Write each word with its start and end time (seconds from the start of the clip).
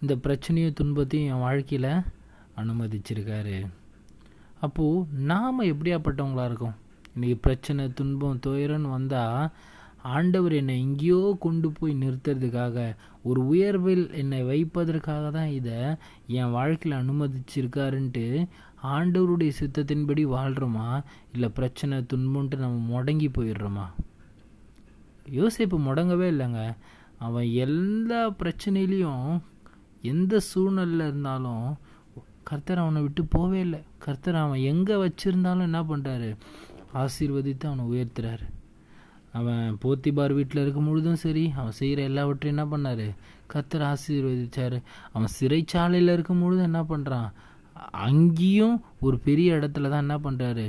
இந்த 0.00 0.14
பிரச்சனையும் 0.14 0.72
துன்பத்தையும் 0.72 1.32
என் 1.32 1.40
வாழ்க்கையில் 1.40 1.90
அனுமதிச்சிருக்காரு. 2.56 3.66
அப்போது 4.60 5.06
நாம் 5.12 5.60
எப்படியாப்பட்டவங்களா 5.60 6.44
இருக்கோம்? 6.44 6.74
இன்றைக்கி 7.16 7.38
பிரச்சனை 7.40 7.92
துன்பம் 7.92 8.40
துயரம்னு 8.46 8.90
வந்தால் 8.90 9.48
ஆண்டவர் 10.02 10.52
என்னை 10.52 10.80
எங்கேயோ 10.80 11.36
கொண்டு 11.40 11.70
போய் 11.70 11.98
நிறுத்துறதுக்காக 12.00 12.96
ஒரு 13.22 13.46
உயர்வில் 13.46 14.12
என்னை 14.12 14.42
வைப்பதற்காக 14.42 15.30
தான் 15.30 15.48
இதை 15.48 15.74
என் 16.26 16.50
வாழ்க்கையில் 16.50 17.00
அனுமதிச்சிருக்காருன்ட்டு 17.00 18.48
ஆண்டவருடைய 18.82 19.52
சித்தத்தின்படி 19.60 20.24
வாழ்கிறோமா 20.36 21.02
இல்லை 21.32 21.48
பிரச்சனை 21.48 21.98
துன்பம்ன்ட்டு 21.98 22.56
நம்ம 22.56 22.78
முடங்கி 22.92 23.28
போயிடுறோமா? 23.38 23.86
யோசிப்பு 25.30 25.78
முடங்கவே 25.88 26.28
இல்லைங்க. 26.34 26.76
அவன் 27.18 27.48
எல்லா 27.50 28.30
பிரச்சனையிலையும் 28.30 29.40
எந்த 30.12 30.40
சூழ்நிலையில் 30.50 31.06
இருந்தாலும் 31.08 31.66
கர்த்தர் 32.48 32.82
அவனை 32.82 33.00
விட்டு 33.04 33.22
போவே 33.34 33.58
இல்லை. 33.66 33.80
கர்த்தர் 34.04 34.38
அவன் 34.42 34.66
எங்கே 34.72 34.96
வச்சுருந்தாலும் 35.04 35.66
என்ன 35.68 35.80
பண்ணுறாரு 35.90 36.30
ஆசீர்வதித்து 37.02 37.64
அவனை 37.70 37.84
உயர்த்துறாரு. 37.92 38.46
அவன் 39.38 39.64
போத்திபார் 39.82 40.32
வீட்டில் 40.38 40.62
இருக்கும் 40.62 40.88
பொழுதும் 40.88 41.20
சரி 41.24 41.42
அவன் 41.58 41.76
செய்கிற 41.80 42.00
எல்லாவற்றையும் 42.10 42.54
என்ன 42.54 42.64
பண்ணார்? 42.72 43.06
கர்த்தர் 43.52 43.84
ஆசீர்வதிச்சார். 43.90 44.76
அவன் 45.14 45.34
சிறைச்சாலையில் 45.38 46.14
இருக்கும் 46.16 46.42
பொழுதும் 46.44 46.68
என்ன 46.70 46.82
பண்ணுறான் 46.92 47.28
அங்கேயும் 48.06 48.76
ஒரு 49.06 49.16
பெரிய 49.26 49.58
இடத்துல 49.58 49.90
தான் 49.92 50.04
என்ன 50.06 50.16
பண்ணுறாரு 50.24 50.66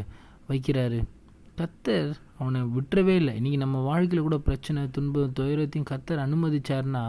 வைக்கிறாரு. 0.50 1.00
கத்தர் 1.60 2.10
அவனை 2.42 2.60
விட்டுறவே 2.76 3.16
இல்லை. 3.22 3.34
இன்றைக்கி 3.40 3.60
நம்ம 3.64 3.78
வாழ்க்கையில் 3.88 4.26
கூட 4.28 4.38
பிரச்சனை 4.48 4.82
துன்பம் 4.98 5.34
துயரத்தையும் 5.38 5.90
கத்தர் 5.92 6.26
அனுமதிச்சார்னா 6.26 7.04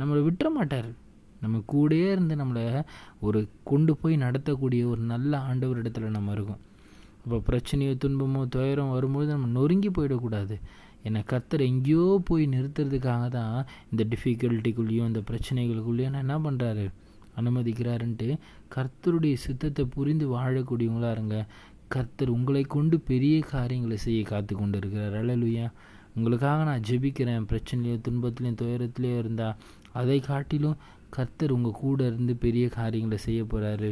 நம்மளை 0.00 0.20
விட்டுற 0.28 0.48
மாட்டார். 0.58 0.90
நம்ம 1.42 1.60
கூடயே 1.72 2.08
இருந்து 2.14 2.34
நம்மளை 2.42 2.64
ஒரு 3.26 3.40
கொண்டு 3.70 3.92
போய் 4.00 4.22
நடத்தக்கூடிய 4.24 4.82
ஒரு 4.92 5.02
நல்ல 5.12 5.32
ஆண்டவர் 5.48 5.80
இடத்துல 5.82 6.10
நம்ம 6.16 6.32
இருக்கோம். 6.36 6.62
அப்போ 7.22 7.38
பிரச்சனையோ 7.48 7.94
துன்பமோ 8.04 8.42
துயரம் 8.54 8.94
வரும்போது 8.96 9.28
நம்ம 9.34 9.48
நொறுங்கி 9.58 9.90
போயிடக்கூடாது. 9.96 10.56
என்னை 11.06 11.20
கத்தர் 11.32 11.62
எங்கேயோ 11.70 12.06
போய் 12.28 12.44
நிறுத்துறதுக்காக 12.54 13.26
தான் 13.36 13.58
இந்த 13.90 14.02
டிஃபிகல்ட்டிக்குள்ளேயும் 14.12 15.08
இந்த 15.10 15.22
பிரச்சனைகளுக்குள்ளேயும் 15.30 16.14
நான் 16.14 16.24
என்ன 16.26 16.36
பண்ணுறாரு 16.46 16.86
அனுமதிக்கிறாருன்ட்டு 17.40 18.28
கர்த்தருடைய 18.74 19.34
சித்தத்தை 19.44 19.84
புரிந்து 19.96 20.26
வாழக்கூடியவங்களா 20.36 21.10
இருங்க. 21.16 21.36
கர்த்தர் 21.94 22.32
உங்களை 22.36 22.62
கொண்டு 22.74 22.96
பெரிய 23.10 23.36
காரியங்களை 23.52 23.96
செய்ய 24.06 24.20
காத்து 24.32 24.52
கொண்டு 24.54 24.78
இருக்கிறார் 24.80 25.16
அழலுயா 25.20 25.66
உங்களுக்காக 26.16 26.64
நான் 26.68 26.86
ஜெபிக்கிறேன். 26.88 27.46
பிரச்சனையோ 27.50 27.96
துன்பத்துலேயும் 28.06 28.60
துயரத்துலேயோ 28.62 29.18
இருந்தால் 29.22 29.58
அதை 30.00 30.18
காட்டிலும் 30.30 30.80
கர்த்தர் 31.10 31.54
உங்கள் 31.56 31.80
கூட 31.82 32.00
இருந்து 32.06 32.34
பெரிய 32.46 32.64
காரியங்களை 32.78 33.18
செய்ய 33.26 33.42
போகிறாரு 33.44 33.90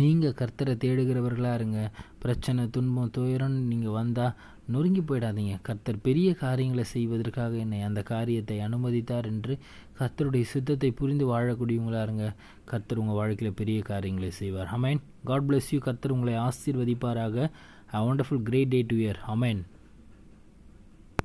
நீங்கள் 0.00 0.36
கர்த்தரை 0.38 0.74
தேடுகிறவர்களாக 0.82 1.58
இருங்க. 1.58 1.78
பிரச்சனை 2.22 2.62
துன்பம் 2.70 3.10
துயரம் 3.10 3.56
நீங்கள் 3.70 3.96
வந்தால் 3.98 4.36
நொறுங்கி 4.72 5.02
போயிடாதீங்க. 5.02 5.54
கர்த்தர் 5.62 5.98
பெரிய 6.02 6.28
காரியங்களை 6.34 6.84
செய்வதற்காக 6.92 7.56
என்னை 7.56 7.80
அந்த 7.82 8.00
காரியத்தை 8.02 8.58
அனுமதித்தார் 8.66 9.28
என்று 9.32 9.54
கர்த்தருடைய 9.98 10.46
சித்தத்தை 10.52 10.90
புரிந்து 11.00 11.26
வாழக்கூடியவங்களாக 11.32 12.06
இருங்க. 12.08 12.28
கர்த்தர் 12.64 13.02
உங்கள் 13.04 13.18
வாழ்க்கையில் 13.20 13.58
பெரிய 13.62 13.80
காரியங்களை 13.90 14.30
செய்வார். 14.30 14.70
அமேன் 14.76 15.02
காட் 15.24 15.46
பிளஸ் 15.48 15.72
யூ 15.74 15.80
கர்த்தர் 15.88 16.16
உங்களை 16.16 16.36
ஆசீர்வதிப்பாராக. 16.46 17.48
A 17.94 18.00
wonderful 18.06 18.44
great 18.48 18.72
day 18.76 18.82
to 18.82 18.96
year 18.96 19.20
amen 19.34 19.62